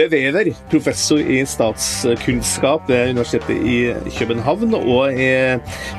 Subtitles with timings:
[0.00, 5.26] Ole Wever, professor i statskunnskap ved Universitetet i København og i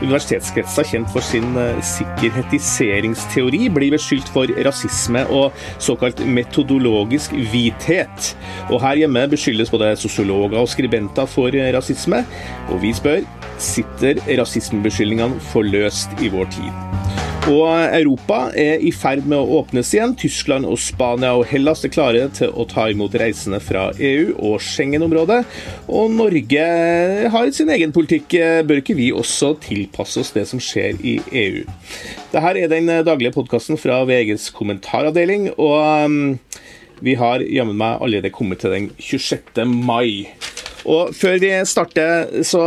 [0.01, 8.31] universitetskretsa kjent for sin eh, sikkerhetiseringsteori, blir beskyldt for rasisme og såkalt metodologisk hvithet.
[8.71, 12.23] Og her hjemme beskyldes både sosiologer og skribenter for rasisme,
[12.71, 13.21] og vi spør
[13.61, 17.00] sitter rasismebeskyldningene for løst i vår tid.
[17.49, 20.13] Og Europa er i ferd med å åpnes igjen.
[20.19, 24.61] Tyskland og Spania og Hellas er klare til å ta imot reisende fra EU og
[24.61, 25.39] Schengen-området.
[25.89, 26.67] Og Norge
[27.33, 28.37] har sin egen politikk.
[28.69, 31.65] Bør ikke vi også tilpasse oss det som skjer i EU?
[32.31, 35.49] Dette er den daglige podkasten fra VGs kommentaravdeling.
[35.57, 36.37] og um,
[37.01, 39.65] vi har jammen meg allerede kommet til den 26.
[39.65, 40.29] mai.
[40.89, 42.61] Og Før vi starter, så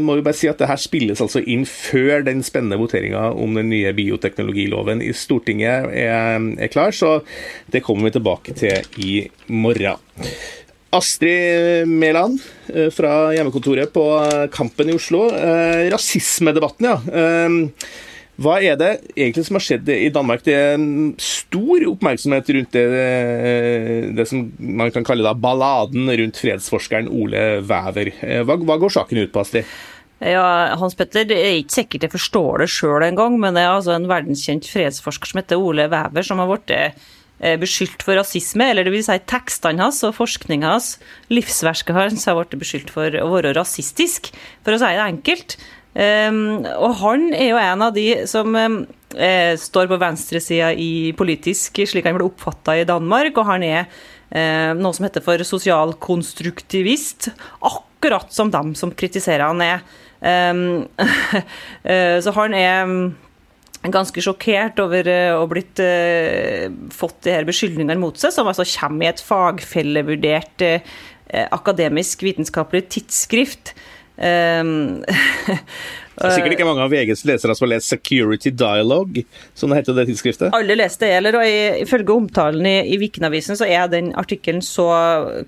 [0.00, 3.58] må vi bare si at det her spilles altså inn før den spennende voteringa om
[3.58, 7.18] den nye bioteknologiloven i Stortinget er, er klar, så
[7.72, 9.20] det kommer vi tilbake til i
[9.52, 10.00] morgen.
[10.90, 12.40] Astrid Mæland
[12.74, 14.04] eh, fra hjemmekontoret på
[14.50, 15.28] Kampen i Oslo.
[15.30, 16.96] Eh, rasismedebatten, ja.
[18.40, 20.42] Eh, hva er det egentlig som har skjedd i Danmark?
[20.46, 22.84] Det er en stor oppmerksomhet rundt det,
[24.16, 28.14] det som man kan kalle da balladen rundt fredsforskeren Ole Wæver.
[28.44, 29.68] Hva, hva går saken ut på, Astrid?
[30.20, 33.72] Ja, Hans Petter, Det er ikke sikkert jeg forstår det sjøl engang, men det er
[33.72, 38.68] altså en verdenskjent fredsforsker som heter Ole Wæver, som har blitt eh, beskyldt for rasisme,
[38.68, 40.90] eller det vil si tekstene hans og forskninga hans,
[41.32, 44.28] livsverket hans, har blitt beskyldt for å være rasistisk,
[44.60, 45.56] for å si det enkelt.
[45.90, 48.76] Um, og han er jo en av de som um,
[49.18, 50.70] eh, står på venstresida
[51.18, 53.34] politisk, slik han ble oppfatta i Danmark.
[53.34, 59.66] Og han er eh, noe som heter for sosialkonstruktivist, akkurat som dem som kritiserer han
[59.66, 59.82] er.
[60.20, 60.86] Um,
[62.22, 62.90] så han er
[63.90, 65.80] ganske sjokkert over å ha blitt
[66.92, 70.66] fått de beskyldningene mot seg, som altså kommer i et fagfellevurdert
[71.56, 73.72] akademisk vitenskapelig tidsskrift.
[74.20, 75.02] Um,
[76.20, 79.22] Det er sikkert ikke mange av VGs lesere som har lest 'Security Dialogue',
[79.56, 80.50] som det heter det tidsskriftet?
[80.52, 81.44] Alle leste det, eller og
[81.80, 84.90] ifølge omtalen i, i Vikenavisen så er den artikkelen så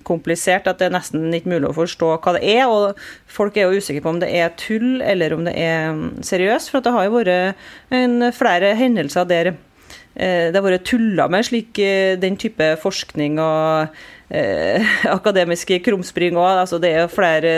[0.03, 2.65] komplisert at det er nesten ikke mulig å forstå hva det er.
[2.65, 2.97] Og
[3.29, 5.93] folk er jo usikre på om det er tull eller om det er
[6.25, 7.61] seriøst, for det har jo vært
[7.93, 13.37] en, flere hendelser der eh, det har vært tulla med slik eh, den type forskning
[13.37, 13.93] og
[14.33, 16.63] eh, akademiske krumspring òg.
[16.63, 17.53] Altså det er flere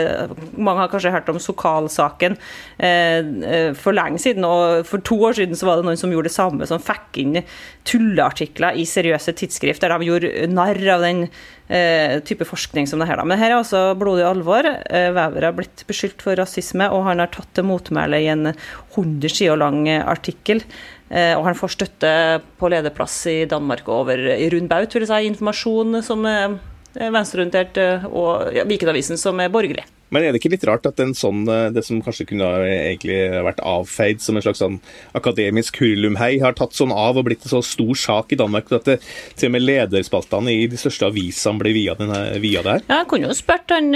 [0.56, 2.36] Mange har kanskje hørt om Sokal-saken
[2.78, 4.46] eh, eh, for lenge siden.
[4.46, 7.20] Og for to år siden så var det noen som gjorde det samme, som fikk
[7.22, 7.42] inn
[7.86, 13.08] tulleartikler i seriøse tidsskrift der de gjorde narr av den eh, type forskning som det
[13.10, 13.20] her.
[13.20, 13.28] Da.
[13.28, 14.66] Men her er altså blodig alvor.
[14.90, 19.32] Væver har blitt beskyldt for rasisme, og han har tatt til motmæle i en 100
[19.32, 20.64] sider lang artikkel.
[21.08, 22.12] Eh, og han får støtte
[22.58, 25.28] på lederplass i Danmark over i rund baut, vil jeg si.
[25.30, 26.56] Informasjon som er
[26.96, 29.86] venstreorientert, eh, og ja, Vikenavisen som er borgerlig.
[30.14, 33.62] Men er det ikke litt rart at sånn, eh, det som kanskje kunne egentlig vært
[33.66, 34.78] avfeid som en slags sånn
[35.18, 38.86] akademisk hurlumhei, har tatt sånn av og blitt en så stor sak i Danmark at
[38.86, 39.00] det,
[39.38, 42.86] til og med lederspaltene i de største avisene blir via, denne, via det her?
[42.86, 43.90] Ja, Jeg kunne jo spurt han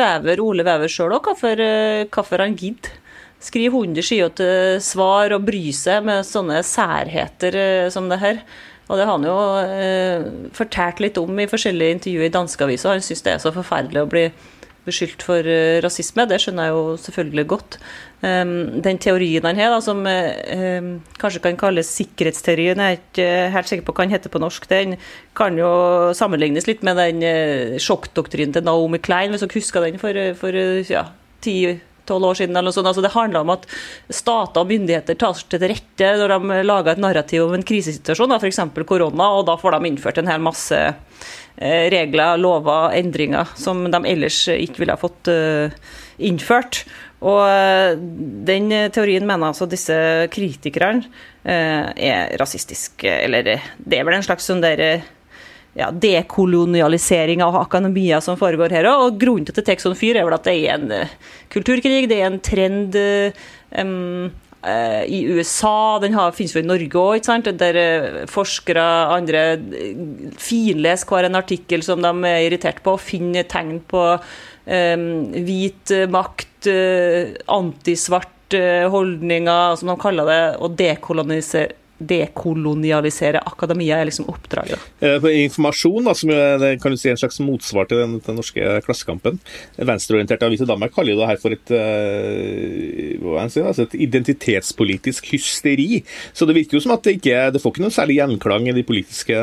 [0.00, 2.99] Vever, Ole Vever sjøl òg hvorfor han gidder
[3.40, 4.50] skrive 100 skyete
[4.84, 8.44] svar og bry seg med sånne særheter eh, som det her.
[8.90, 12.96] Og det har han jo eh, fortalt litt om i forskjellige intervjuer i danske aviser.
[12.96, 14.24] Han syns det er så forferdelig å bli
[14.86, 16.26] beskyldt for eh, rasisme.
[16.28, 17.76] Det skjønner jeg jo selvfølgelig godt.
[18.20, 20.90] Um, den teorien han har, da, som eh,
[21.20, 24.66] kanskje kan kalles sikkerhetsteorien, jeg er ikke helt sikker på hva den heter på norsk,
[24.68, 24.98] den
[25.38, 25.70] kan jo
[26.16, 30.60] sammenlignes litt med den uh, sjokkdoktrinen til Naomi Klein, hvis dere husker den for, for
[30.90, 31.06] ja,
[31.44, 31.56] ti
[32.10, 32.56] tolv år siden.
[32.56, 32.90] eller noe sånt.
[32.90, 33.66] Altså, det handler om at
[34.12, 38.36] stater og myndigheter tar seg til rette når de lager et narrativ om en krisesituasjon,
[38.38, 38.62] f.eks.
[38.88, 44.02] korona, og da får de innført en hel masse eh, regler, lover, endringer som de
[44.10, 45.78] ellers ikke ville ha fått eh,
[46.30, 46.82] innført.
[47.20, 47.94] Og eh,
[48.48, 49.96] den teorien mener altså disse
[50.32, 51.06] kritikerne
[51.40, 53.00] er rasistisk.
[53.08, 55.00] Eller det er vel en slags sånn der
[55.78, 59.06] ja, dekolonialisering av akademia som foregår her òg.
[59.06, 61.16] Og grunnen til tar sånn fyr, er vel at det er en uh,
[61.52, 62.98] kulturkrig, det er en trend
[63.78, 64.30] um,
[64.66, 67.30] uh, i USA, den har, finnes jo i Norge òg,
[67.60, 69.44] der uh, forskere andre
[70.40, 75.96] finleser hver en artikkel som de er irritert på, og finner tegn på um, hvit
[76.10, 76.48] makt,
[77.48, 78.36] antisvart
[78.90, 84.80] holdninger, som de kaller det, og dekolonisere dekolonialisere akademia, er liksom oppdraget.
[85.04, 88.78] Eh, informasjon, da, som er kan du si, en slags motsvar til den, den norske
[88.86, 89.38] Klassekampen.
[89.76, 96.02] Venstreorienterte aviser i Danmark kaller det her for et, uh, si, altså et identitetspolitisk hysteri.
[96.32, 98.76] Så det virker jo som at det ikke det får ikke noen særlig gjenklang i
[98.76, 99.36] de politiske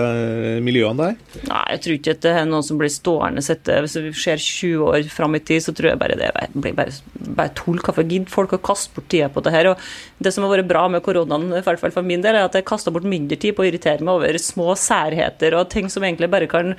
[0.66, 1.44] miljøene der?
[1.50, 4.42] Nei, jeg tror ikke at det er noen som blir stående etter Hvis vi ser
[4.42, 6.94] 20 år fram i tid, så tror jeg bare det blir bare,
[7.38, 7.80] bare tull.
[7.84, 9.72] Hvorfor gidder folk å kaste bort tida på det her?
[9.72, 12.47] Og det som har vært bra med koronaen, i hvert fall for min del, er
[12.48, 15.92] at jeg kasta bort mindre tid på å irritere meg over små særheter og ting
[15.92, 16.74] som egentlig bare kan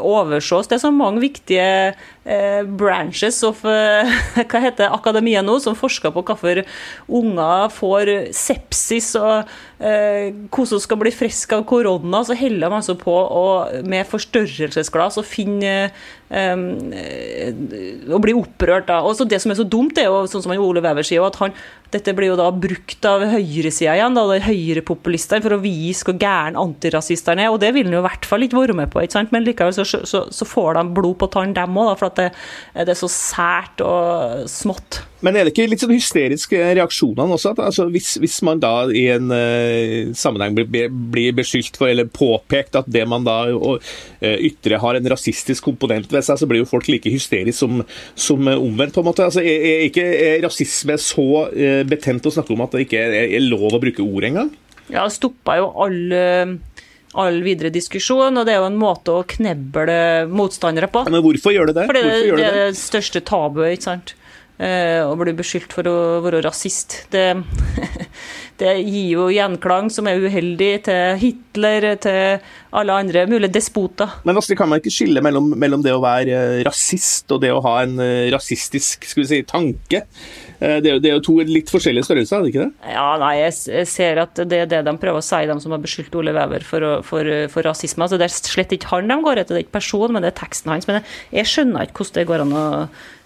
[0.00, 0.40] overses.
[0.40, 0.68] oversås.
[0.68, 1.94] Det er så mange viktige eh,
[2.24, 4.10] branches of eh,
[4.50, 6.62] hva heter akademia nå, som forsker på hvorfor
[7.08, 9.48] unger får sepsis og
[9.80, 12.22] eh, hvordan skal bli frisk av korona.
[12.26, 13.44] Så holder de altså på å,
[13.88, 15.90] med forstørrelsesglass og finne
[16.28, 16.64] um,
[18.10, 18.88] Å bli opprørt.
[18.90, 19.00] da.
[19.06, 21.38] Og så Det som er så dumt, er jo sånn som Ole Wæver sier, at
[21.40, 21.54] han,
[21.90, 26.58] dette blir jo da brukt av høyresida igjen, da, høyrepopulistene, for å vise hvor gæren
[26.60, 27.54] antirasistene er.
[27.54, 29.34] Og det vil han jo i hvert fall ikke være med på, ikke sant?
[29.34, 32.26] men likevel så, så, så får de blod på tann, dem òg, at det,
[32.74, 35.00] det, er så sært og smått.
[35.24, 37.52] Men er det ikke litt sånn hysteriske reaksjonene også?
[37.52, 42.08] At, altså, hvis, hvis, man da i en uh, sammenheng blir, blir, beskyldt for, eller
[42.08, 46.64] påpekt at det man da uh, ytrer har en rasistisk komponent ved seg, så blir
[46.64, 47.82] jo folk like hysteriske som,
[48.14, 49.28] som omvendt, på en måte.
[49.28, 53.04] Altså, er, er ikke er rasisme så uh, betent å snakke om at det ikke
[53.04, 54.52] er, er lov å bruke ord engang?
[54.90, 56.22] Ja, det stoppa jo alle
[57.18, 59.98] all videre diskusjon, og det er jo en måte å kneble
[60.30, 61.04] motstandere på.
[61.10, 61.86] Men hvorfor gjør det det?
[61.90, 64.14] Fordi det, det, det er det største tabuet, ikke sant.
[64.60, 66.98] Eh, å bli beskyldt for å være rasist.
[67.12, 67.24] Det,
[68.60, 72.44] det, gir jo gjenklang som er uheldig til Hitler, til
[72.76, 74.20] alle andre mulige despoter.
[74.28, 77.62] Men Astrid, kan man ikke skille mellom, mellom, det å være rasist og det å
[77.64, 80.04] ha en eh, rasistisk si, tanke?
[80.60, 82.90] Eh, det er, jo, det er jo to litt forskjellige størrelser, er det ikke det?
[82.94, 85.84] Ja, nei, jeg ser at det er det de prøver å si, de som har
[85.84, 88.04] beskyldt Ole Wæver for, for, for, rasisme.
[88.06, 90.34] Altså, det er slett ikke han de går etter, det er ikke personen, men det
[90.34, 90.88] er teksten hans.
[90.90, 92.66] Men jeg, skjønner ikke hvordan det går an å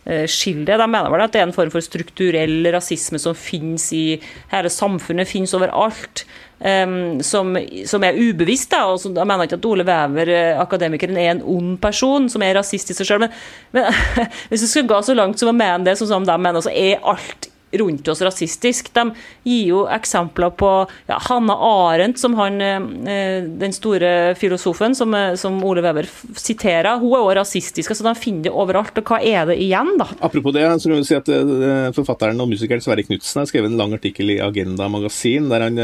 [0.05, 0.77] Eh, skille det.
[0.77, 4.19] De mener vel at det er en form for strukturell rasisme som finnes i
[4.51, 6.27] hele samfunnet, finnes overalt.
[6.65, 7.51] Um, som,
[7.85, 8.71] som, er ubevisst.
[8.73, 12.29] Da, og som, Jeg mener ikke at Ole Wever, eh, akademikeren, er en ond person
[12.31, 13.35] som er rasist i seg sjøl, men,
[13.75, 13.91] men
[14.53, 16.73] hvis du skal gå så langt som å mene det, sånn som de mener, så
[16.73, 18.91] er alt rundt oss rasistisk.
[18.95, 19.11] De
[19.43, 20.71] gir jo eksempler på
[21.09, 26.99] ja, Hanna Arendt, som han, eh, den store filosofen som, eh, som Ole Weber siterer.
[27.01, 27.91] Hun er også rasistisk.
[27.91, 28.97] altså De finner det overalt.
[28.99, 30.07] og Hva er det igjen, da?
[30.21, 33.71] Apropos det, så kan vi si at eh, Forfatteren og musikeren Sverre Knutsen har skrevet
[33.71, 35.79] en lang artikkel i Agenda magasin der han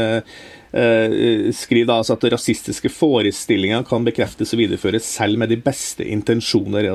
[0.71, 6.87] skriver da altså at rasistiske forestillinger kan bekreftes og videreføres selv med de beste intensjoner.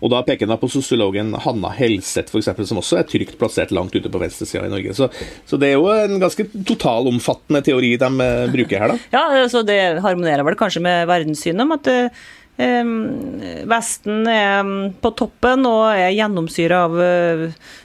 [0.00, 3.96] Og Da peker han på sosiologen Hanna Helseth, eksempel, som også er trygt plassert langt
[3.96, 4.94] ute på venstresida i Norge.
[4.94, 5.08] Så,
[5.46, 9.00] så, det er jo en ganske totalomfattende teori de bruker her, da.
[9.14, 11.90] Ja, altså det harmonerer vel kanskje med verdenssynet om at
[13.66, 14.68] Vesten er
[15.02, 16.98] på toppen og er gjennomsyra av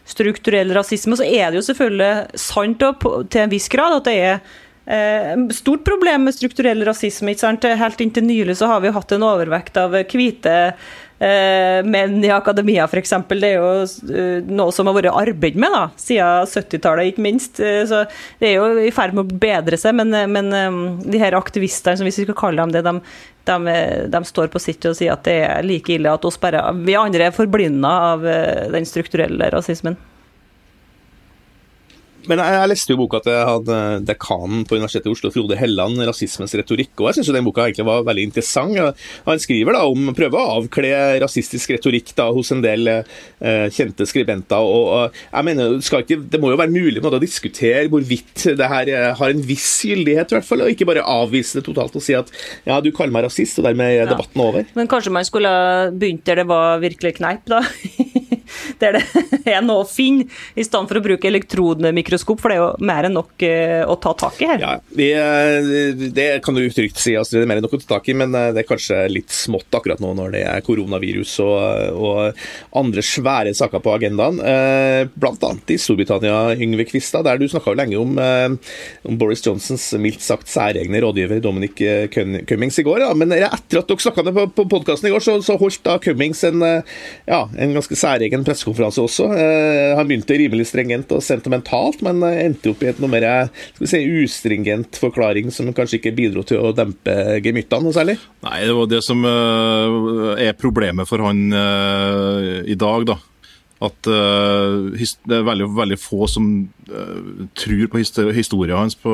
[0.06, 1.18] strukturell rasisme.
[1.18, 2.84] Så er det jo selvfølgelig sant
[3.32, 4.67] til en viss grad at det er Eh,
[5.52, 7.34] stort problem med strukturell rasisme.
[7.34, 7.66] ikke sant?
[7.80, 10.54] Helt inntil nylig så har vi hatt en overvekt av hvite
[11.20, 13.14] eh, menn i akademia, f.eks.
[13.28, 17.60] Det er jo uh, noe som har vært arbeid med da, siden 70-tallet, ikke minst.
[17.60, 18.04] Så
[18.40, 20.52] Det er jo i ferd med å bedre seg, men, men
[21.04, 22.96] de her aktivistene, hvis vi skal kalle dem det, de,
[23.52, 23.80] de,
[24.14, 26.96] de, står på sitt og sier at det er like ille at oss bare, vi
[26.96, 28.30] andre er forblinda av
[28.72, 30.00] den strukturelle rasismen.
[32.28, 36.02] Men jeg, jeg, leste jo boka til han dekanen på Universitetet i Oslo, Frode Helland,
[36.04, 38.98] 'Rasismens retorikk', og jeg syns den boka egentlig var veldig interessant.
[39.28, 40.92] Han skriver da om prøver å avkle
[41.24, 44.58] rasistisk retorikk da, hos en del eh, kjente skribenter.
[44.58, 48.70] og, og jeg mener, ikke, Det må jo være mulig måte, å diskutere hvorvidt det
[48.72, 51.96] her eh, har en viss gyldighet, i hvert fall, og ikke bare avvise det totalt
[51.98, 52.32] og si at
[52.68, 54.50] ja, du kaller meg rasist, og dermed er debatten ja.
[54.50, 54.68] over.
[54.78, 55.52] Men kanskje man skulle
[55.98, 57.64] begynt der det var virkelig kneip, da?
[58.82, 59.00] der
[59.48, 62.88] det er noe å finne, i stedet for å bruke elektronmikroskop, for det er jo
[62.90, 64.64] mer enn nok eh, å ta tak i her.
[64.64, 67.82] Ja, det, eh, det kan du trygt si, Astrid, det er mer enn nok å
[67.84, 70.66] ta tak i, men eh, det er kanskje litt smått akkurat nå når det er
[70.66, 71.58] koronavirus og,
[71.98, 74.40] og andre svære saker på agendaen.
[75.18, 80.24] Blant annet i Storbritannia, Yngve Kvistad, der du snakka lenge om, om, Boris Johnsons mildt
[80.26, 81.80] sagt særegne rådgiver Dominic
[82.50, 83.04] Cummings i går.
[83.06, 83.12] Ja.
[83.18, 86.44] Men etter at dere snakka på, på podkasten i går, så, så holdt da Cummings
[86.48, 89.28] en, ja, en ganske særegen pressekonferanse også.
[89.36, 93.28] Eh, han begynte rimelig stringent og sentimentalt, men eh, endte opp i et noe mer
[93.52, 98.18] skal vi si, ustringent forklaring som kanskje ikke bidro til å dempe gemyttene noe særlig?
[98.48, 103.18] Nei, det var det som eh, er problemet for han i dag, da.
[103.84, 106.48] At uh, det er veldig, veldig få som
[106.90, 108.02] uh, tror på
[108.34, 108.98] historien hans.
[108.98, 109.14] På,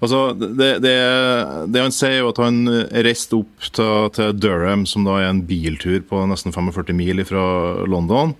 [0.00, 0.94] altså, det, det,
[1.72, 2.62] det, han sier, er at han
[3.06, 7.44] reiste opp til, til, Durham, som da er en biltur på nesten 45 mil fra
[7.90, 8.36] London,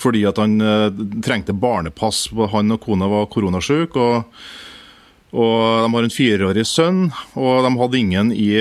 [0.00, 0.88] fordi at han uh,
[1.24, 2.26] trengte barnepass.
[2.56, 4.00] Han og kona var koronasyke.
[4.00, 4.44] Og,
[5.32, 7.06] og de har en fireårig sønn,
[7.40, 8.52] og de hadde ingen i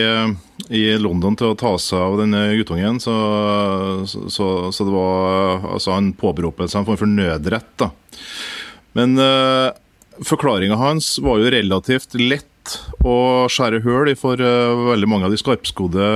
[0.69, 2.99] i London til å ta seg av denne guttungen.
[3.01, 3.13] Så,
[4.07, 7.71] så, så det var altså Han påberopet seg en form for nødrett.
[7.81, 7.91] da.
[8.97, 9.71] Men uh,
[10.27, 12.47] forklaringa hans var jo relativt lett
[13.07, 16.09] å skjære høl for uh, veldig mange av de skarpskodde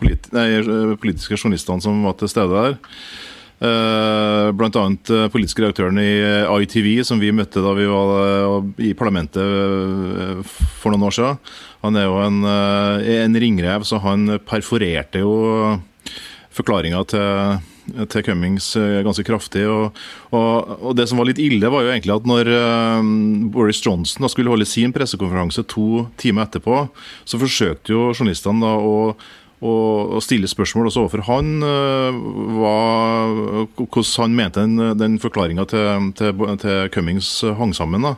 [0.00, 0.48] politi nei,
[1.02, 2.78] politiske journalistene som var til stede der.
[3.60, 6.14] Blant annet uh, politiske redaktøren i
[6.64, 10.46] ITV, som vi møtte da vi var i parlamentet
[10.80, 11.42] for noen år siden.
[11.84, 15.80] Han er jo en, eh, en ringrev, så han perforerte jo
[16.52, 19.64] forklaringa til til Cummings eh, ganske kraftig.
[19.66, 19.96] Og,
[20.30, 22.50] og, og, Det som var litt ille, var jo egentlig at når
[23.50, 26.84] Boris Johnson skulle holde sin pressekonferanse to timer etterpå,
[27.24, 28.94] så forsøkte jo journalistene da å,
[29.60, 32.20] å stille spørsmål også overfor han uh,
[32.56, 32.76] hva,
[33.76, 38.08] hvordan han mente den, den forklaringa til, til, til, Cummings hang sammen.
[38.08, 38.16] da.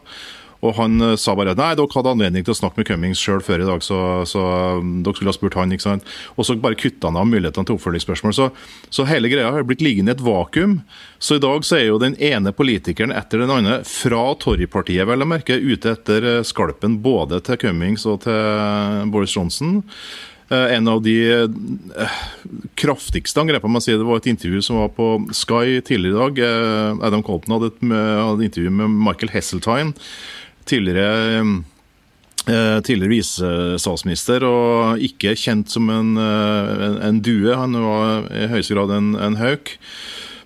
[0.63, 3.21] Og han uh, sa bare at nei, dere hadde anledning til å snakke med Cummings
[3.23, 4.45] sjøl før i dag, så, så
[4.79, 5.75] um, dere skulle ha spurt han.
[5.75, 6.07] ikke sant?
[6.37, 8.37] Og så bare kutta han av mulighetene til oppfølgingsspørsmål.
[8.39, 8.49] Så,
[8.87, 10.79] så, hele greia har blitt liggende i et vakuum.
[11.19, 15.27] Så i dag så er jo den ene politikeren etter den andre, fra Torrypartiet vel
[15.27, 19.81] å merke, ute etter uh, skalpen både til Cummings og til Boris Johnson.
[20.53, 21.17] Uh, en av de
[22.77, 26.41] kraftigste angrepene man sier, det var et intervju som var på Sky tidligere i dag.
[27.09, 29.97] Adam Colton hadde et, hadde et intervju med Michael Hesseltine
[30.69, 31.41] tidligere
[32.47, 37.55] eh, tidligere visestatsminister og ikke kjent som en, eh, en, en, due.
[37.57, 39.77] Han var i høyeste grad en, en hauk.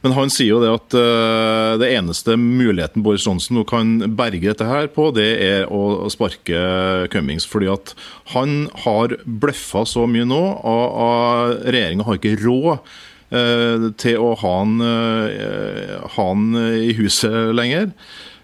[0.05, 4.45] Men han sier jo det at uh, det eneste muligheten Boris Johnson nå kan berge
[4.45, 7.49] dette her på, det er å sparke Cummings.
[7.49, 7.95] Fordi at
[8.35, 14.33] han har bløffa så mye nå, og, og regjeringa har ikke råd uh, til å
[14.43, 17.93] ha han, uh, ha han i huset lenger.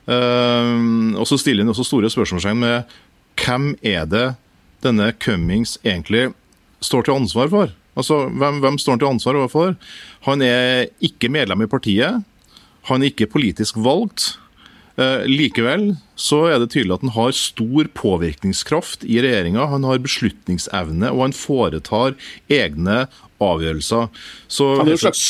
[0.03, 2.95] Og så stiller han også store spørsmålstegn med
[3.39, 4.25] hvem er det
[4.83, 6.33] denne Cummings egentlig
[6.83, 7.71] står til ansvar for?
[7.99, 9.75] Altså, hvem, hvem står han til ansvar overfor?
[10.29, 12.23] Han er ikke medlem i partiet.
[12.89, 14.37] Han er ikke politisk valgt.
[15.01, 19.71] Eh, likevel så er det tydelig at han har stor påvirkningskraft i regjeringa.
[19.73, 22.17] Han har beslutningsevne, og han foretar
[22.53, 23.07] egne
[23.43, 24.11] avgjørelser.
[24.53, 25.23] Så, han er jo slags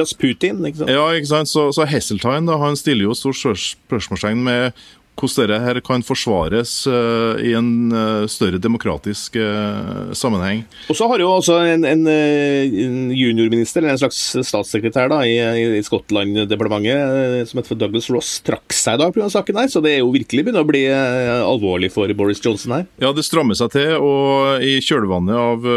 [0.00, 0.92] Rasputin, ikke sant?
[0.92, 1.52] Ja, ikke sant.
[1.52, 4.80] Så, så Hesseltine da, han stiller jo stort spørsmålstegn med
[5.20, 10.64] hvordan dette her kan forsvares uh, i en uh, større demokratisk uh, sammenheng.
[10.90, 15.36] Og så har jo også en, en, en juniorminister, eller en slags statssekretær da, i,
[15.78, 19.28] i Skottland-departementet, som heter Douglas Ross, trakk seg da pga.
[19.32, 19.70] saken her.
[19.72, 22.88] Så det er jo virkelig begynner å bli alvorlig for Boris Johnson her.
[23.02, 23.94] Ja, det strammer seg til.
[24.00, 25.68] Og i kjølvannet av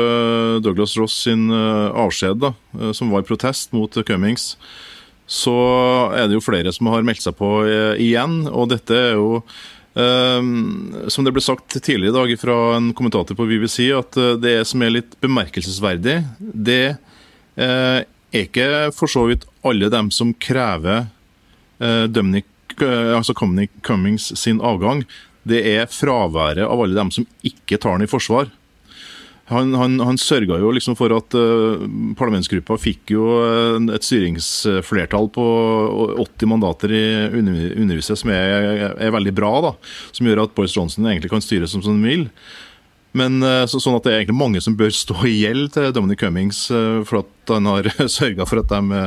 [0.63, 2.53] Douglas Ross sin avskjed, da,
[2.95, 4.53] som var i protest mot Cummings,
[5.29, 5.55] så
[6.15, 8.43] er det jo flere som har meldt seg på eh, igjen.
[8.51, 9.43] Og dette er jo
[9.93, 14.31] Um, som det ble sagt tidligere i dag fra en kommentator på BBC, at eh,
[14.41, 16.95] det som er litt bemerkelsesverdig, det
[17.61, 21.05] uh, er ikke for så vidt alle dem som krever
[21.77, 22.49] uh, Dominic,
[22.81, 25.03] altså Cummings sin avgang.
[25.45, 28.49] Det er fraværet av alle dem som ikke tar den i forsvar.
[29.51, 31.83] Han, han, han sørga jo liksom for at uh,
[32.15, 33.25] parlamentsgruppa fikk jo
[33.91, 35.47] et styringsflertall på
[36.23, 37.03] 80 mandater i
[37.35, 39.51] Underhuset, som er, er, veldig bra.
[39.67, 39.73] da,
[40.15, 42.29] Som gjør at Boris Johnson egentlig kan styre som han vil.
[43.17, 45.91] Men eh, så, sånn at det er egentlig mange som bør stå i gjeld til
[45.93, 48.99] Dominic Cummings eh, for at han har sørga for at de,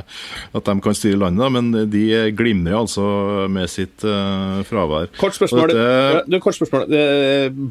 [0.56, 2.04] at de, kan styre landet, men de
[2.36, 3.06] glimrer altså
[3.48, 5.08] med sitt uh, fravær.
[5.16, 5.72] Kort spørsmål.
[5.72, 6.92] Dette, du, kort spørsmål.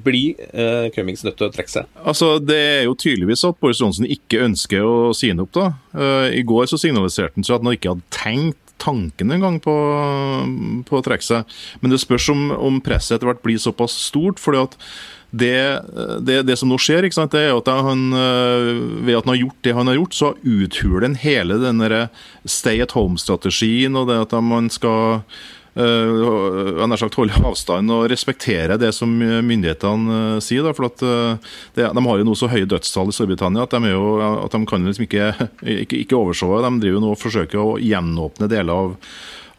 [0.01, 1.92] Blir uh, Cummings nødt til å trekke seg?
[2.01, 5.54] Altså, Det er jo tydeligvis at Boris Johnsen ikke ønsker å si opp.
[5.54, 5.70] da.
[5.94, 9.74] Uh, I går så signaliserte han at han ikke hadde tenkt tanken engang på,
[10.88, 11.58] på å trekke seg.
[11.82, 14.42] Men det spørs om, om presset etter hvert blir såpass stort.
[14.42, 14.80] fordi at
[15.36, 15.82] det,
[16.22, 18.70] det, det, som nå skjer, det er at han, eh,
[19.04, 21.84] ved at han har gjort det han har gjort, så uthuler han hele den
[22.48, 25.25] stay at home-strategien og det at man skal
[25.75, 30.63] uh, sagt, holde avstand og respektere det som myndighetene uh, sier.
[30.63, 31.04] Da, for at,
[31.75, 34.63] det, De har jo nå så høye dødstall i Storbritannia at de, jo, at de
[34.70, 35.34] kan liksom ikke,
[35.84, 36.48] ikke, ikke overse.
[36.48, 38.96] De driver nå og forsøker å gjenåpne deler av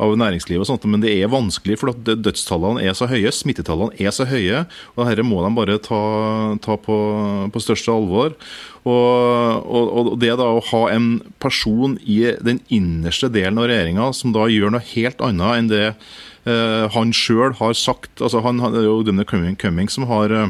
[0.02, 3.96] av næringslivet og sånt, men det er vanskelig for at dødstallene er så høye, smittetallene
[3.96, 4.64] er så høye.
[4.94, 6.00] og Dette må de bare ta,
[6.64, 6.98] ta på,
[7.52, 8.36] på, største alvor.
[8.84, 11.08] Og, og, og, det da å ha en
[11.42, 15.86] person i den innerste delen av regjeringa som da gjør noe helt annet enn det
[15.88, 20.46] eh, han sjøl har sagt altså han, Det er jo denne Cumming som har uh,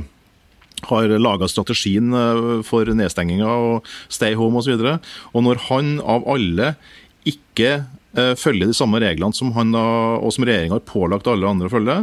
[0.84, 4.76] har laga strategien eh, for nedstenginga og stay home osv.
[4.76, 6.74] Og, så og når han av alle
[7.26, 7.86] ikke eh,
[8.40, 11.96] følger de samme reglene som han som regjeringa har pålagt alle andre å følge,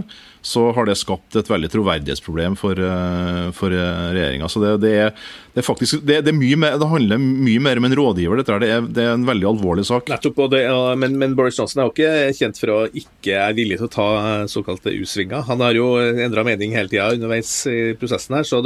[0.43, 4.49] så har det skapt et veldig troverdighetsproblem for, eh, for regjeringa.
[4.51, 5.13] Så det, det, er,
[5.53, 8.41] det, er, faktisk, det, det, er mye mer, det handler mye mer om en rådgiver.
[8.41, 10.11] Dette det er, det er en veldig alvorlig sak.
[10.11, 13.79] Nettopp, ja, men, men, Boris Johnson er jo ikke kjent for å ikke er villig
[13.79, 14.07] til å ta
[14.51, 15.45] såkalte U-svinger.
[15.47, 18.59] Han har jo endra mening hele tida underveis i prosessen her, så,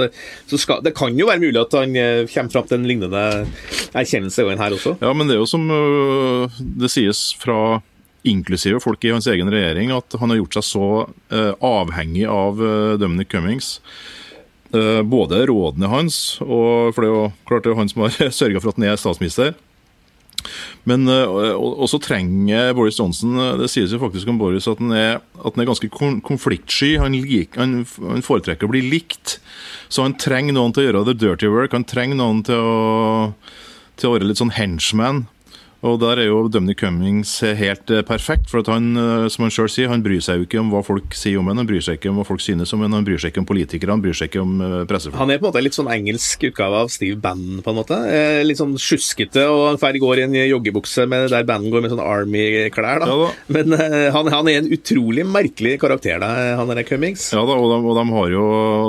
[0.49, 3.25] så skal, det, kan jo være mulig at han eh, kommer fram til en lignende
[3.93, 4.97] erkjennelse her også.
[5.03, 5.69] Ja, men det er jo som
[6.57, 7.77] det sies fra
[8.29, 12.61] inklusive folk i hans egen regjering, at han har gjort seg så uh, avhengig av
[12.61, 13.77] uh, Dominic Cummings.
[14.73, 18.19] Uh, både rådene hans, og for det er jo klart det er han som har
[18.41, 19.55] sørga for at han er statsminister.
[20.87, 25.57] Men også trenger Boris Johnson Det sies jo faktisk om Boris at han er, at
[25.57, 25.89] han er ganske
[26.23, 26.93] konfliktsky.
[27.01, 29.39] Han, lik, han, han, foretrekker å bli likt.
[29.89, 31.75] Så han trenger noen til å gjøre the dirty work.
[31.75, 33.33] Han trenger noen til å,
[33.99, 35.25] til å være litt sånn henchman.
[35.87, 38.49] Og Der er jo Dominic Cummings helt eh, perfekt.
[38.51, 40.83] for at han, eh, som han selv sier, han bryr seg jo ikke om hva
[40.85, 43.07] folk sier om ham, han bryr seg ikke om hva folk synes om ham, han
[43.07, 45.19] bryr seg ikke om politikere, han bryr seg ikke om eh, pressefolk.
[45.21, 47.99] Han er på en måte litt sånn engelsk utgave av Steve Bannon, på en måte.
[48.47, 52.03] Litt sånn sjuskete, og han går i en joggebukse med der Bannon går med sånn
[52.03, 53.03] Army-klær.
[53.03, 53.11] da.
[53.11, 53.53] Ja, da.
[53.55, 53.77] Men
[54.15, 57.31] han, han, er en utrolig merkelig karakter, da, han er Cummings.
[57.35, 58.47] Ja da, og de, og de har jo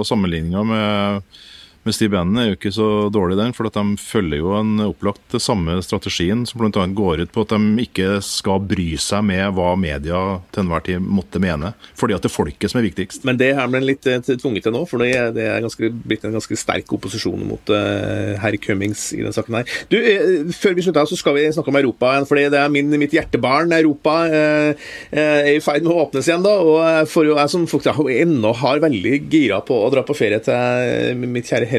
[0.09, 1.38] sammenligninger med
[1.87, 5.37] men Steve Bannon er jo ikke så dårlig den, for de følger jo en opplagt
[5.40, 6.85] samme strategien, som bl.a.
[6.92, 10.18] går ut på at de ikke skal bry seg med hva media
[10.52, 11.73] til enhver tid måtte mene.
[11.99, 13.25] Fordi at det er folket som er viktigst.
[13.28, 16.35] Men det er ble litt eh, tvunget til nå, for det er ganske, blitt en
[16.37, 19.73] ganske sterk opposisjon mot uh, herr Cummings i den saken her.
[19.92, 22.73] Du, uh, Før vi slutter, så skal vi snakke om Europa igjen, fordi det er
[22.75, 23.73] min, mitt hjertebarn.
[23.78, 26.54] Europa uh, er i ferd med å åpnes igjen, da.
[26.58, 31.25] Og for jeg som folk ennå har veldig gira på å dra på ferie til
[31.25, 31.77] mitt kjære.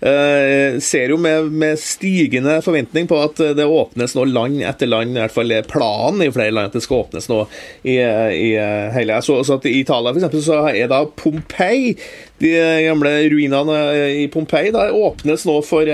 [0.00, 5.16] Uh, ser jo med, med, stigende forventning på at det åpnes nå land etter land,
[5.16, 7.42] i hvert fall planen i flere land at det skal åpnes nå
[7.86, 8.50] i, i
[8.94, 11.94] hele så, så at I Italia for eksempel, så er da Pompeii
[12.42, 12.52] de
[12.84, 13.78] gamle ruinene
[14.22, 15.88] i Pompeii da, åpnes nå for,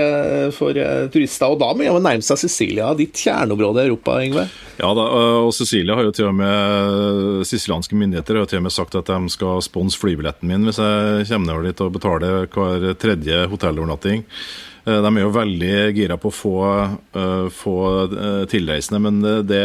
[0.55, 0.79] for
[1.13, 1.53] turister.
[1.53, 4.47] og Da må man nærme seg Sicilia, ditt kjerneområde i Europa, Yngve?
[4.79, 5.03] Ja, da,
[5.45, 8.95] og Cecilie har jo til og med sicilianske myndigheter har jo til og med sagt
[8.97, 13.43] at de skal sponse flybilletten min hvis jeg kommer ned dit og betaler hver tredje
[13.51, 14.25] hotellovernatting.
[14.83, 16.57] Eh, de er jo veldig gira på å få,
[17.15, 17.77] uh, få
[18.11, 19.63] uh, tilreisende, men det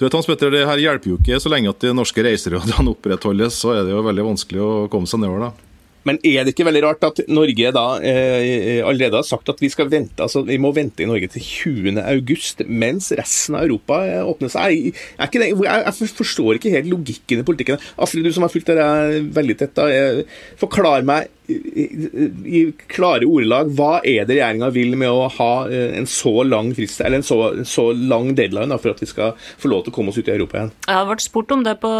[0.00, 2.88] du vet Hans Petter, det her hjelper jo ikke så lenge at de norske reiserådene
[2.94, 3.58] opprettholdes.
[3.62, 5.50] Så er det jo veldig vanskelig å komme seg nedover.
[5.50, 5.69] da.
[6.08, 9.68] Men er det ikke veldig rart at Norge da eh, allerede har sagt at vi
[9.72, 14.22] skal vente altså vi må vente i Norge til 20.8, mens resten av Europa eh,
[14.24, 14.90] åpner seg?
[15.18, 17.84] Jeg, jeg, jeg, forstår ikke helt logikken i politikken.
[18.00, 23.70] Astrid, du som har fulgt dette veldig tett, da, eh, forklar meg i klare ordelag,
[23.76, 27.26] hva er det regjeringa vil med å ha eh, en så lang frist, eller en
[27.26, 30.20] så, så lang deadline da, for at vi skal få lov til å komme oss
[30.20, 30.74] ut i Europa igjen?
[30.86, 31.92] Jeg har vært spurt om det på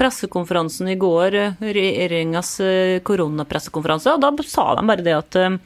[0.00, 5.60] pressekonferansen i går, regjeringas eh, koronapressekonferanse, og da sa de bare det at eh,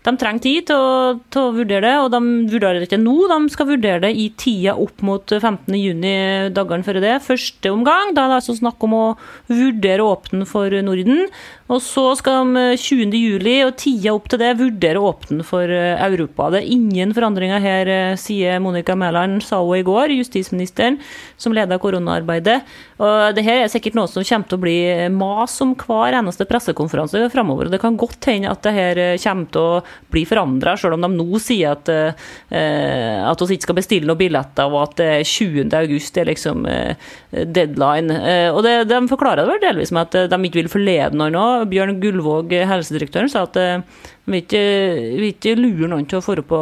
[0.00, 0.92] de trenger tid til å,
[1.28, 3.16] til å, vurdere det, og de vurderer det ikke nå.
[3.28, 7.16] De skal vurdere det i tida opp mot 15.6, dagene før det.
[7.26, 8.14] Første omgang.
[8.16, 9.04] Da er det altså snakk om å
[9.50, 11.26] vurdere åpne for Norden.
[11.70, 13.12] Og så skal de 20.
[13.14, 16.48] juli og tida opp til det vurdere åpne for eh, Europa.
[16.50, 20.98] Det er ingen forandringer her, eh, sier Monica Mæland, sa hun i går, justisministeren
[21.38, 22.58] som leder koronaarbeidet.
[22.98, 24.78] Og det her er sikkert noe som kommer til å bli
[25.14, 27.70] mas om hver eneste pressekonferanse framover.
[27.70, 31.04] Det kan godt hende at det her eh, kommer til å bli forandra, selv om
[31.06, 35.68] de nå sier at, eh, at vi ikke skal bestille noen billetter, og at 20.
[35.78, 38.20] august er liksom eh, deadline.
[38.20, 41.36] Eh, og det, De forklarer det vel delvis med at de ikke vil forlede noen
[41.36, 41.48] nå.
[41.70, 44.64] Bjørn Gullvåg, helsedirektøren, sa at eh, vi ikke,
[45.20, 46.60] vi ikke lurer noen til å få på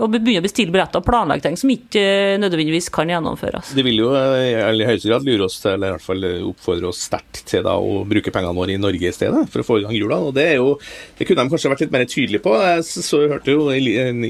[0.00, 2.02] og begynne å bestille billetter og planlegge ting som ikke
[2.40, 3.72] nødvendigvis kan gjennomføres.
[3.76, 6.90] Det vil jo eh, i høyeste grad lure oss til, eller i hvert fall oppfordre
[6.90, 9.80] oss sterkt til da, å bruke pengene våre i Norge i stedet, for å få
[9.80, 10.20] i gang jula.
[10.28, 10.74] og Det er jo,
[11.18, 12.54] det kunne de kanskje vært litt mer tydelige på.
[12.64, 13.68] Jeg så hørte jo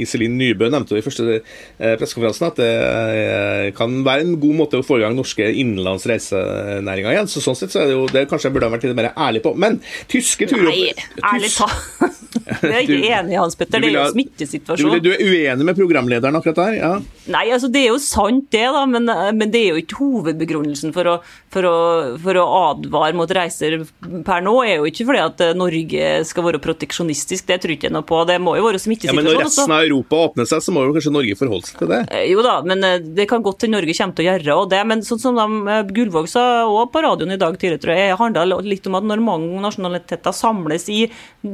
[0.00, 4.80] Iselin Nybø nevnte i første eh, pressekonferansen at det eh, kan være en god måte
[4.80, 7.30] å få i gang norske innenlands reisenæringer igjen.
[7.30, 9.44] så Sånn sett så er det jo det kanskje burde de vært litt mer ærlig
[9.46, 9.54] på.
[9.58, 9.80] Men
[10.10, 10.90] tyske turer Nei,
[11.32, 12.18] ærlig talt.
[12.60, 13.82] Det er jeg ikke enig i, Hans Petter.
[13.82, 15.02] Det er jo smittesituasjonen.
[15.04, 16.76] Du, er uenig med programlederen akkurat der?
[16.80, 16.92] Ja.
[17.30, 20.94] Nei, altså det er jo sant det, da, men, men det er jo ikke hovedbegrunnelsen
[20.96, 21.16] for å,
[21.52, 21.76] for, å,
[22.22, 23.78] for å, advare mot reiser
[24.26, 24.54] per nå.
[24.66, 28.22] er jo ikke fordi at Norge skal være proteksjonistisk, det tror jeg ikke noe på.
[28.28, 29.20] Det må jo være smittesituasjonen.
[29.20, 31.82] Ja, men når resten av Europa åpner seg, så må jo kanskje Norge forholde seg
[31.82, 32.00] til det?
[32.10, 34.70] Eh, jo da, men eh, det kan godt til Norge kommer til å gjøre og
[34.72, 34.82] det.
[34.90, 38.18] Men sånn som de, eh, Gullvåg sa òg på radioen i dag tidligere, tror jeg,
[38.20, 41.02] handla litt om at når mange nasjonaliteter samles i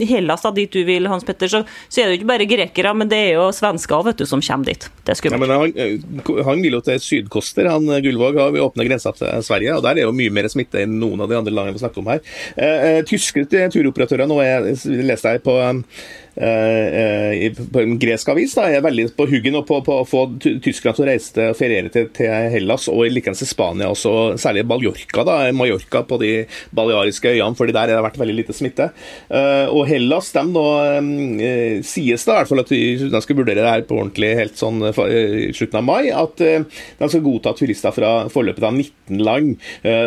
[0.06, 2.94] Hellas, da, dit du vil, Hans Petter, så, så, er det jo ikke bare grekere,
[2.96, 4.88] men det er jo svensker vet du, som kommer dit.
[5.06, 5.50] Det er skummelt.
[5.50, 9.86] Ja, han, han, vil jo til sydkoster, han Gullvåg har åpna grensa til Sverige, og
[9.86, 12.12] der er jo mye mer smitte enn noen av de andre landene vi snakker om
[12.14, 12.22] her.
[12.56, 15.58] Eh, tyske turoperatører, nå jeg leste jeg på
[16.36, 20.04] Eh, eh, på en gresk avis da, er veldig på huggen og på, på å
[20.04, 24.36] få Tyskland til å reise til, feriere til, til Hellas og likeens til Spania, også,
[24.40, 26.32] særlig Mallorca, da, Mallorca på de
[26.76, 28.90] baleariske øyene, fordi der har det vært veldig lite smitte.
[29.32, 30.66] Eh, og Hellas de nå
[31.00, 34.60] eh, sies da, i hvert fall at de skal vurdere det her på ordentlig helt
[34.60, 39.56] sånn i slutten av mai, at de skal godta turister fra forløpet av 19 land,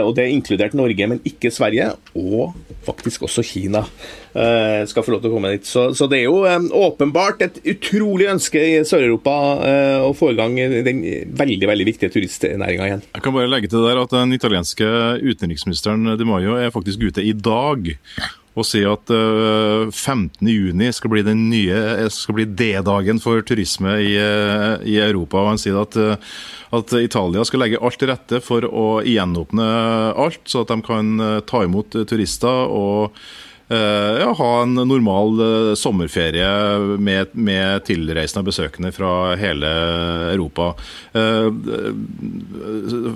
[0.05, 2.53] og det er inkludert Norge, men ikke Sverige, og
[2.85, 3.85] faktisk også Kina.
[4.39, 5.65] Eh, skal få lov til å komme dit.
[5.67, 10.29] Så, så det er jo um, åpenbart et utrolig ønske i Sør-Europa uh, å få
[10.31, 10.53] i gang
[10.85, 11.01] den
[11.35, 13.03] veldig veldig viktige turistnæringa igjen.
[13.17, 17.03] Jeg kan bare legge til det der at Den italienske utenriksministeren Di Maio er faktisk
[17.09, 17.89] ute i dag
[18.59, 24.15] og sier at uh, 15.6 skal bli den nye, skal bli D-dagen for turisme i,
[24.15, 25.43] uh, i, Europa.
[25.43, 26.15] og Han sier at, uh,
[26.79, 29.69] at, Italia skal legge alt til rette for å gjenåpne
[30.15, 32.71] alt, så at de kan ta imot turister.
[32.71, 33.19] og
[33.69, 39.69] ja, ha en normal uh, sommerferie med, med, tilreisende besøkende fra hele
[40.33, 40.71] Europa.
[41.13, 41.53] Uh,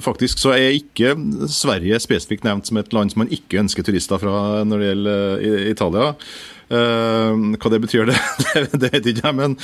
[0.06, 1.16] faktisk så er ikke
[1.50, 5.68] Sverige spesifikt nevnt som et land som man ikke ønsker turister fra når det gjelder
[5.74, 6.14] Italia.
[6.70, 9.36] hva det betyr, det, det, vet ikke jeg.
[9.42, 9.58] men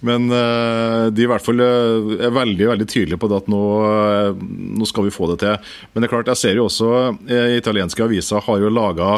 [0.00, 0.30] men
[1.12, 3.64] de i hvert fall er veldig veldig tydelige på det at nå,
[4.80, 5.74] nå, skal vi få det til.
[5.92, 6.88] Men det er klart, jeg ser jo også
[7.58, 9.10] italienske aviser har jo laga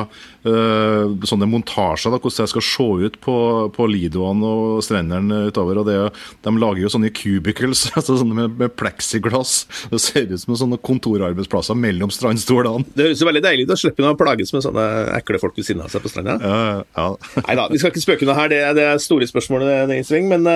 [0.42, 3.36] sånne montasjer da, hvordan det skal se ut på,
[3.74, 5.82] på Lidoene og strendene utover.
[5.82, 5.96] og det,
[6.42, 9.62] De lager jo sånne cubicles altså sånne med, med plexiglass.
[9.92, 12.86] Det ser ut som sånne kontorarbeidsplasser mellom strandstolene.
[12.96, 14.86] Det høres jo veldig deilig ut å slippe å plages med sånne
[15.18, 16.38] ekle folk ved siden av seg på stranda.
[16.42, 17.06] Ja, ja.
[17.46, 20.28] Nei da, vi skal ikke spøke noe her, det, det er store spørsmål i sving.
[20.30, 20.52] Men uh,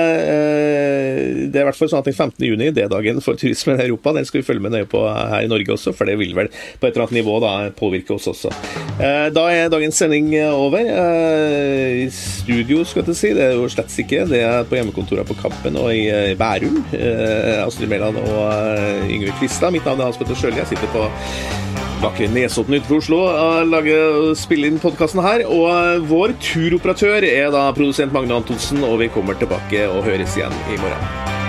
[1.47, 2.47] det er i hvert fall sånn at den 15.
[2.49, 5.51] juni, D-dagen for turismen i Europa, den skal vi følge med nøye på her i
[5.51, 8.53] Norge også, for det vil vel på et eller annet nivå da påvirke oss også.
[9.01, 10.81] Uh, da er dagens sending over.
[10.81, 13.33] Eh, I studio, skal jeg si.
[13.37, 14.25] Det er jo slett ikke.
[14.31, 16.81] Det er på hjemmekontoret på Kampen og i eh, Bærum.
[16.97, 19.75] Eh, Astrid Mæland og Yngve Kvistad.
[19.75, 20.61] Mitt navn er Hans Petter Sjøli.
[20.63, 21.07] Jeg sitter på
[22.03, 25.47] vakre Nesodden utenfor Oslo og lager, spiller inn podkasten her.
[25.49, 30.65] Og vår turoperatør er da produsent Magne Antonsen, og vi kommer tilbake og høres igjen
[30.73, 31.46] i morgen.